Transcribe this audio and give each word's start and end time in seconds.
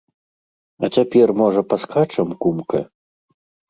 А 0.87 0.89
цяпер, 0.95 1.27
можа, 1.43 1.61
паскачам, 1.71 2.37
кумка? 2.43 2.87